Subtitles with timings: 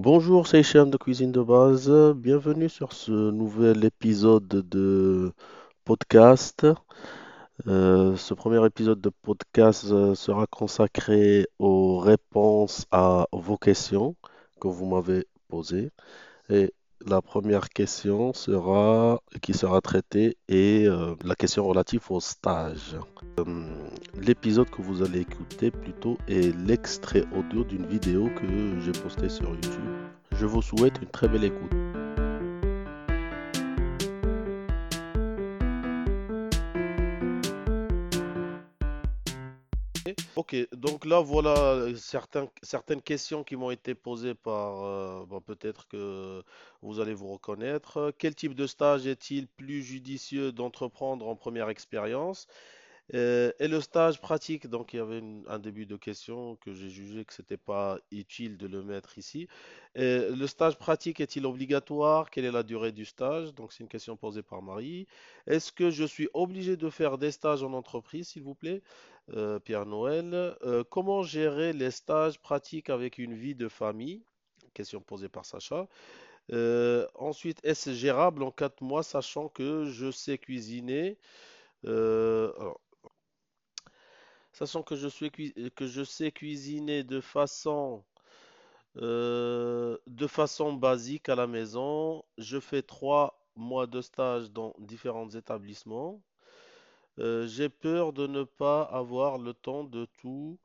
[0.00, 1.90] Bonjour, c'est Hicham de Cuisine de base.
[2.14, 5.32] Bienvenue sur ce nouvel épisode de
[5.84, 6.64] podcast.
[7.66, 14.14] Euh, ce premier épisode de podcast euh, sera consacré aux réponses à vos questions
[14.60, 15.90] que vous m'avez posées.
[17.06, 18.32] La première question
[19.40, 22.96] qui sera traitée est euh, la question relative au stage.
[23.38, 23.44] Euh,
[24.20, 29.50] l'épisode que vous allez écouter plutôt est l'extrait audio d'une vidéo que j'ai postée sur
[29.50, 29.92] YouTube.
[30.32, 31.87] Je vous souhaite une très belle écoute.
[40.36, 46.42] Ok, donc là voilà euh, certaines questions qui m'ont été posées par, euh, peut-être que
[46.82, 48.12] vous allez vous reconnaître.
[48.18, 52.46] Quel type de stage est-il plus judicieux d'entreprendre en première expérience?
[53.14, 56.90] Euh, et le stage pratique, donc il y avait un début de question que j'ai
[56.90, 59.48] jugé que c'était pas utile de le mettre ici.
[59.96, 62.30] Euh, le stage pratique est-il obligatoire?
[62.30, 63.54] Quelle est la durée du stage?
[63.54, 65.06] Donc c'est une question posée par Marie.
[65.46, 68.82] Est-ce que je suis obligé de faire des stages en entreprise, s'il vous plaît?
[69.34, 70.56] Euh, Pierre Noël.
[70.62, 74.22] Euh, comment gérer les stages pratiques avec une vie de famille?
[74.74, 75.88] Question posée par Sacha.
[77.14, 81.18] Ensuite, est-ce gérable en quatre mois, sachant que je sais cuisiner?
[84.52, 88.04] Sachant que je suis cui- que je sais cuisiner de façon,
[88.98, 95.30] euh, de façon basique à la maison, je fais trois mois de stage dans différents
[95.30, 96.22] établissements.
[97.18, 100.58] Euh, j'ai peur de ne pas avoir le temps de tout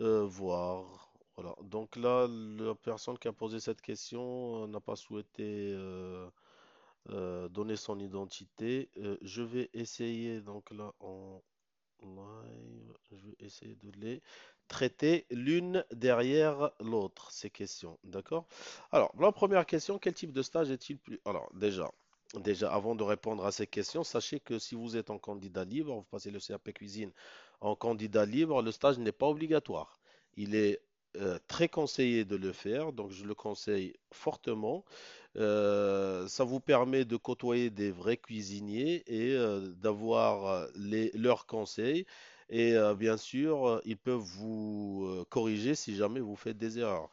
[0.00, 1.12] euh, voir.
[1.36, 1.54] Voilà.
[1.64, 6.28] Donc là, la personne qui a posé cette question euh, n'a pas souhaité euh,
[7.10, 8.90] euh, donner son identité.
[8.98, 11.42] Euh, je vais essayer donc là en
[13.10, 14.22] Je vais essayer de les
[14.68, 17.98] traiter l'une derrière l'autre, ces questions.
[18.04, 18.46] D'accord?
[18.90, 21.20] Alors, la première question, quel type de stage est-il plus...
[21.24, 21.90] Alors, déjà,
[22.36, 25.94] déjà, avant de répondre à ces questions, sachez que si vous êtes en candidat libre,
[25.94, 27.12] vous passez le CAP Cuisine
[27.60, 30.00] en candidat libre, le stage n'est pas obligatoire.
[30.36, 30.80] Il est
[31.16, 34.84] euh, très conseillé de le faire, donc je le conseille fortement.
[35.36, 42.06] Euh, ça vous permet de côtoyer des vrais cuisiniers et euh, d'avoir euh, leurs conseils.
[42.50, 47.08] Et bien sûr, ils peuvent vous corriger si jamais vous faites des erreurs.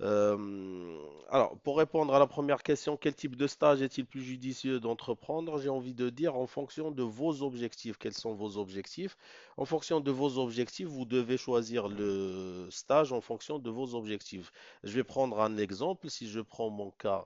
[0.00, 0.98] Euh,
[1.30, 5.58] alors, pour répondre à la première question, quel type de stage est-il plus judicieux d'entreprendre?
[5.58, 7.96] J'ai envie de dire en fonction de vos objectifs.
[7.98, 9.16] Quels sont vos objectifs?
[9.56, 14.52] En fonction de vos objectifs, vous devez choisir le stage en fonction de vos objectifs.
[14.82, 16.10] Je vais prendre un exemple.
[16.10, 17.24] Si je prends mon cas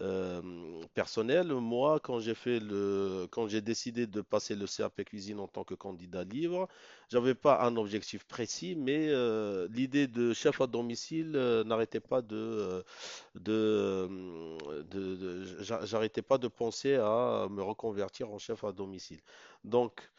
[0.00, 5.40] euh, personnel, moi, quand j'ai fait le, quand j'ai décidé de passer le CAP cuisine
[5.40, 6.68] en tant que candidat libre,
[7.10, 12.22] j'avais pas un objectif précis, mais euh, l'idée de chef à domicile euh, n'arrêtait pas
[12.22, 12.84] de,
[13.34, 14.08] de,
[14.90, 19.20] de- de- j'a- j'arrêtais pas de penser à me reconvertir en chef à domicile.
[19.64, 20.10] Donc,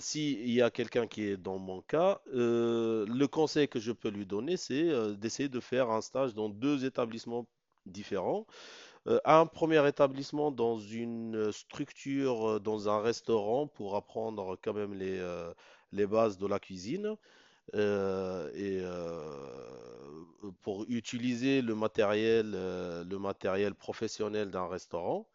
[0.00, 4.26] s'il y a quelqu'un qui est dans mon cas, le conseil que je peux lui
[4.26, 7.46] donner, c'est d'essayer de faire un stage dans deux établissements
[7.86, 8.46] différents
[9.08, 14.94] euh, un premier établissement dans une structure, euh, dans un restaurant pour apprendre quand même
[14.94, 15.52] les, euh,
[15.92, 17.16] les bases de la cuisine
[17.74, 18.82] et
[20.62, 25.26] pour utiliser le matériel, le matériel professionnel d'un restaurant.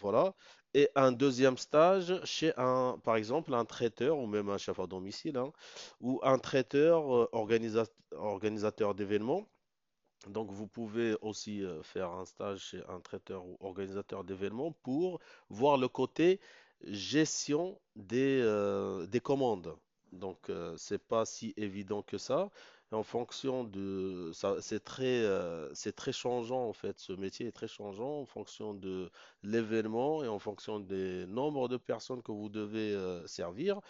[0.00, 0.34] Voilà.
[0.74, 4.86] Et un deuxième stage chez un, par exemple, un traiteur ou même un chef à
[4.86, 5.52] domicile, hein,
[6.00, 9.46] ou un traiteur organisa- organisateur d'événements
[10.28, 15.18] donc, vous pouvez aussi euh, faire un stage chez un traiteur ou organisateur d'événements pour
[15.48, 16.40] voir le côté
[16.84, 19.74] gestion des, euh, des commandes.
[20.12, 22.50] Donc, euh, c'est pas si évident que ça.
[22.92, 26.98] En fonction de c'est très, euh, c'est très changeant en fait.
[26.98, 29.10] Ce métier est très changeant en fonction de
[29.44, 33.80] l'événement et en fonction des nombres de personnes que vous devez servir.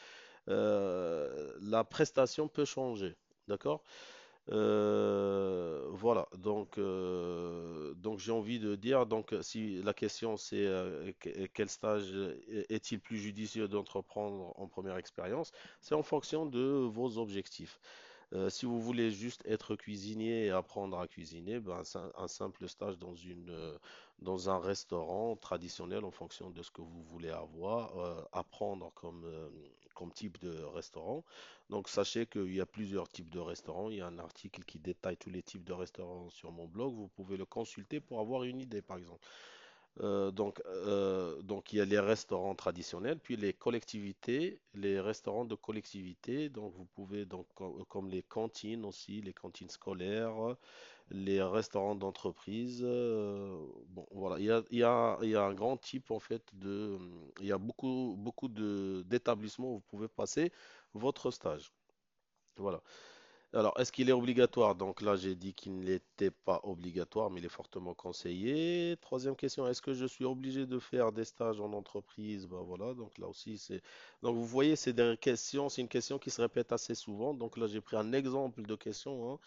[0.47, 3.16] La prestation peut changer.
[3.50, 3.82] D'accord?
[4.50, 11.12] Euh, voilà, donc, euh, donc j'ai envie de dire, donc si la question c'est euh,
[11.20, 12.12] que- quel stage
[12.68, 16.60] est-il plus judicieux d'entreprendre en première expérience, c'est en fonction de
[16.91, 17.80] vos objectifs.
[18.48, 21.82] Si vous voulez juste être cuisinier et apprendre à cuisiner, ben,
[22.16, 23.53] un, simple stage dans une,
[24.20, 29.26] dans un restaurant traditionnel en fonction de ce que vous voulez avoir, apprendre comme,
[30.00, 31.24] comme type de restaurant.
[31.68, 33.91] Donc sachez qu'il y a plusieurs types de restaurants.
[33.91, 36.94] Il y a un article qui détaille tous les types de restaurants sur mon blog.
[36.94, 39.20] Vous pouvez le consulter pour avoir une idée, par exemple.
[40.01, 45.45] Euh, donc, euh, donc il y a les restaurants traditionnels, puis les collectivités, les restaurants
[45.45, 46.48] de collectivité.
[46.48, 50.57] Donc vous pouvez donc co- comme les cantines aussi, les cantines scolaires,
[51.10, 52.83] les restaurants d'entreprise.
[52.84, 53.59] euh,
[53.89, 56.21] bon, voilà, il y a, il y a- il y a un grand type en
[56.21, 56.98] fait de,
[57.41, 60.53] il y a beaucoup beaucoup d'établissements où vous pouvez passer
[60.95, 61.72] votre stage.
[62.57, 62.83] Voilà.
[63.52, 64.74] Alors, est-ce qu'il est obligatoire?
[64.76, 68.97] Donc là, j'ai dit qu'il n'était pas obligatoire, mais il est fortement conseillé.
[69.00, 72.47] Troisième question, est-ce que je suis obligé de faire des stages en entreprise?
[72.47, 73.82] Ben voilà, donc là aussi, c'est...
[74.22, 77.34] Donc vous voyez, c'est des questions, c'est une question qui se répète assez souvent.
[77.34, 79.32] Donc là, j'ai pris un exemple de question.
[79.34, 79.38] hein.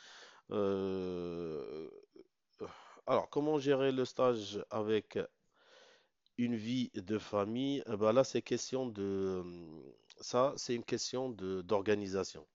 [0.51, 1.89] Euh,
[3.07, 5.17] Alors, comment gérer le stage avec
[6.37, 7.83] une vie de famille?
[7.87, 9.43] Ben là, c'est question de...
[10.21, 12.45] Ça, c'est une question de d'organisation.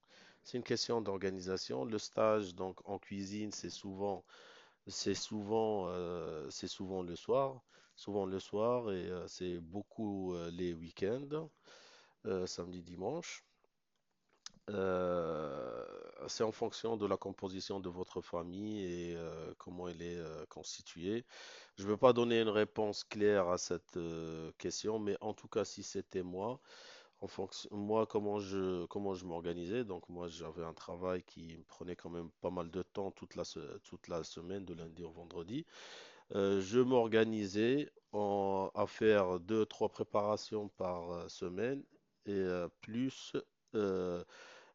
[0.48, 1.84] C'est une question d'organisation.
[1.84, 4.24] Le stage donc en cuisine, c'est souvent,
[4.86, 7.60] c'est souvent, euh, c'est souvent le soir,
[7.96, 11.50] souvent le soir et euh, c'est beaucoup euh, les week-ends,
[12.46, 13.44] samedi, dimanche.
[16.28, 19.18] C'est en fonction de la composition de votre famille et
[19.58, 21.26] comment elle est constituée.
[21.76, 23.98] Je ne veux pas donner une réponse claire à cette
[24.56, 26.60] question, mais en tout cas, si c'était moi,
[27.26, 31.96] fonction, moi, comment je, comment je m'organisais, donc moi j'avais un travail qui me prenait
[31.96, 33.42] quand même pas mal de temps toute la,
[33.84, 35.66] toute la semaine, de lundi au vendredi.
[36.34, 41.82] Euh, je m'organisais en- à faire deux, trois préparations par euh, semaine
[42.26, 43.34] et euh, plus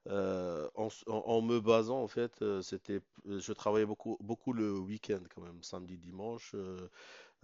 [0.07, 5.41] euh, en, me basant en fait, euh, c'était, je travaillais beaucoup, beaucoup le week-end quand
[5.41, 6.51] même, samedi, dimanche.
[6.55, 6.89] euh,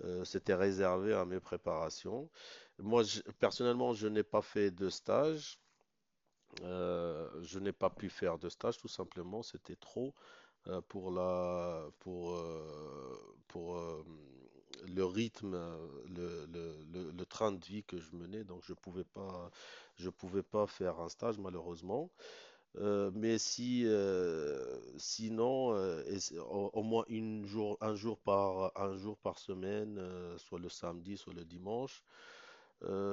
[0.06, 2.30] euh, c'était réservé à mes préparations.
[2.80, 3.04] Moi,
[3.40, 5.60] personnellement, je n'ai pas fait de stage.
[6.64, 9.44] Euh, je n'ai pas pu faire de stage, tout simplement.
[9.44, 10.14] C'était trop
[10.68, 14.04] euh, pour la, pour, euh, pour euh,
[14.88, 16.86] le rythme, euh, le- le
[17.40, 18.44] train de vie que je menais.
[18.44, 19.50] Donc, je pouvais pas,
[19.96, 22.12] je pouvais pas faire un stage, malheureusement.
[22.78, 28.96] Euh, mais si, euh, sinon, euh, et au, moins une jour, un jour par, un
[28.98, 30.00] jour par semaine,
[30.38, 32.04] soit le samedi, soit le dimanche,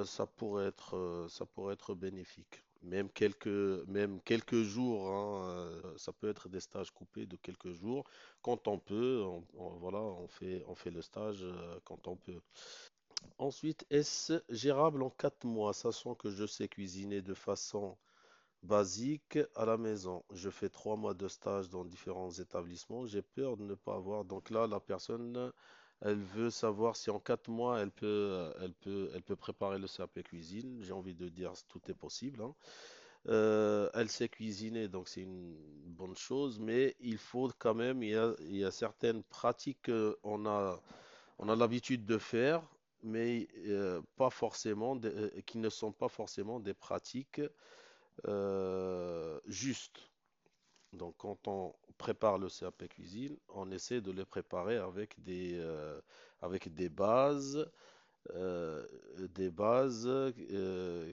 [0.04, 2.62] ça pourrait être, ça pourrait être bénéfique.
[2.82, 8.04] Même quelques, même quelques jours, hein, ça peut être des stages coupés de quelques jours.
[8.42, 9.24] Quand on peut,
[9.54, 11.44] voilà, on fait, on fait le stage
[11.84, 12.40] quand on peut.
[13.38, 17.96] Ensuite, est-ce gérable en quatre mois, sachant que je sais cuisiner de façon
[18.62, 20.24] Basique à la maison?
[20.32, 23.06] Je fais trois mois de stage dans différents établissements.
[23.06, 24.24] J'ai peur de ne pas avoir.
[24.24, 25.52] Donc là, la personne,
[26.02, 29.78] elle veut savoir si en quatre mois, elle peut, euh, elle peut, elle peut préparer
[29.78, 30.78] le CAP cuisine.
[30.82, 32.42] J'ai envie de dire, tout est possible.
[32.42, 32.54] hein.
[33.28, 38.10] Euh, elle sait cuisiner, donc c'est une bonne chose, mais il faut quand même, il
[38.10, 39.90] y a, il y a certaines pratiques
[40.22, 40.80] qu'on a,
[41.38, 42.62] on a l'habitude de faire,
[43.06, 47.40] mais euh, pas forcément, euh, qui ne sont pas forcément des pratiques
[48.26, 50.10] euh, juste.
[50.92, 55.60] Donc, quand on prépare le CAP cuisine, on essaie de le préparer avec des,
[56.40, 57.70] avec des bases,
[58.32, 60.08] des bases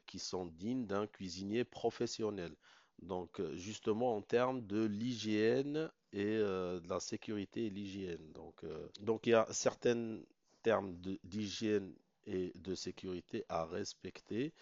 [0.05, 2.55] qui sont dignes d'un cuisinier professionnel.
[3.01, 8.31] Donc, justement, en termes de l'hygiène et de la sécurité et l'hygiène.
[8.31, 8.63] Donc,
[9.01, 10.19] donc, il y a certains
[10.63, 11.93] termes d'hygiène
[12.25, 14.53] et de sécurité à respecter.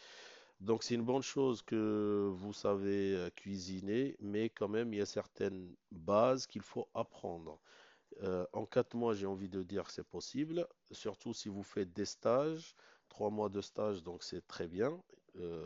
[0.59, 5.01] Donc c'est une bonne chose que vous savez euh, cuisiner, mais quand même il y
[5.01, 7.59] a certaines bases qu'il faut apprendre.
[8.23, 11.93] Euh, en quatre mois, j'ai envie de dire que c'est possible, surtout si vous faites
[11.93, 12.75] des stages,
[13.09, 15.01] trois mois de stage, donc c'est très bien.
[15.37, 15.65] Euh,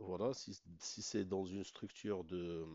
[0.00, 2.66] voilà, si, si c'est dans une structure de,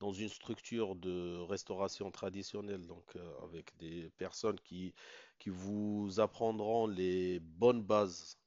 [0.00, 4.94] dans une structure de restauration traditionnelle, donc euh, avec des personnes qui,
[5.38, 8.38] qui vous apprendront les bonnes bases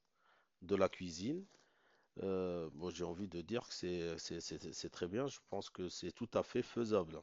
[0.62, 1.44] de la cuisine.
[2.22, 5.26] Euh, moi, j'ai envie de dire que c'est très bien.
[5.28, 7.20] Je pense que c'est tout à fait faisable.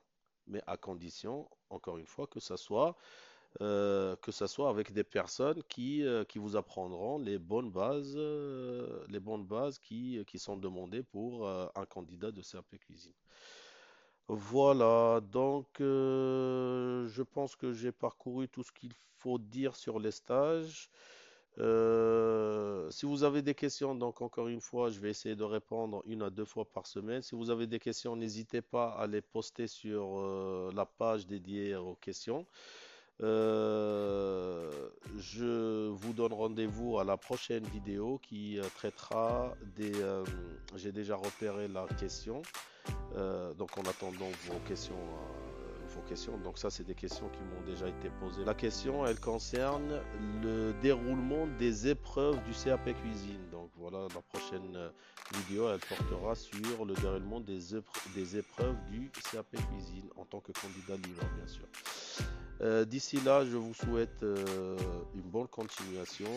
[0.48, 2.98] Mais à condition, encore une fois, que ça soit,
[3.62, 4.16] euh,
[4.48, 9.46] soit avec des personnes qui, euh, qui vous apprendront les bonnes bases, euh, les bonnes
[9.46, 13.14] bases qui, qui sont demandées pour euh, un candidat de CAP cuisine.
[14.30, 20.12] Voilà, donc euh, je pense que j'ai parcouru tout ce qu'il faut dire sur les
[20.12, 20.90] stages.
[21.58, 26.04] Euh, si vous avez des questions, donc encore une fois, je vais essayer de répondre
[26.06, 27.24] une à deux fois par semaine.
[27.24, 31.76] Si vous avez des questions, n'hésitez pas à les poster sur euh, la page dédiée
[31.76, 32.46] aux questions.
[33.22, 34.70] Euh,
[35.18, 39.92] je vous donne rendez-vous à la prochaine vidéo qui euh, traitera des...
[40.02, 40.24] euh,
[40.76, 42.42] j'ai déjà repéré la question.
[43.58, 44.96] Donc en attendant vos questions,
[45.90, 46.38] vos questions.
[46.38, 48.46] Donc ça, c'est des questions qui m'ont déjà été posées.
[48.46, 50.00] La question, elle concerne
[50.42, 53.50] le déroulement des épreuves du CAP Cuisine.
[53.52, 54.92] Donc voilà, la prochaine
[55.36, 57.60] vidéo, elle portera sur le déroulement des,
[58.16, 61.66] des épreuves du CAP Cuisine en tant que candidat libre, bien sûr.
[62.62, 64.78] Euh, d'ici là, je vous souhaite euh,
[65.16, 66.30] une bonne continuation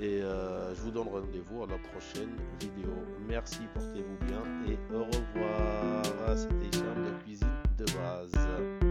[0.00, 2.30] et euh, je vous donne rendez-vous à la prochaine
[2.60, 2.92] vidéo.
[3.26, 6.36] Merci, portez-vous bien et au revoir.
[6.36, 8.89] C'était Charme de cuisine de base.